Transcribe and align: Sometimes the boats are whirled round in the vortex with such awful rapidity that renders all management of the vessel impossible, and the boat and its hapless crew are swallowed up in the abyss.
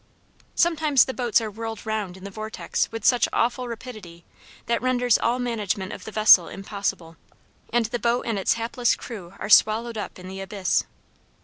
Sometimes 0.55 1.05
the 1.05 1.13
boats 1.13 1.39
are 1.41 1.51
whirled 1.51 1.85
round 1.85 2.17
in 2.17 2.23
the 2.23 2.31
vortex 2.31 2.91
with 2.91 3.05
such 3.05 3.27
awful 3.31 3.67
rapidity 3.67 4.25
that 4.65 4.81
renders 4.81 5.19
all 5.19 5.37
management 5.37 5.93
of 5.93 6.05
the 6.05 6.11
vessel 6.11 6.47
impossible, 6.47 7.17
and 7.71 7.85
the 7.85 7.99
boat 7.99 8.25
and 8.25 8.39
its 8.39 8.53
hapless 8.53 8.95
crew 8.95 9.35
are 9.37 9.47
swallowed 9.47 9.99
up 9.99 10.17
in 10.17 10.27
the 10.27 10.41
abyss. 10.41 10.85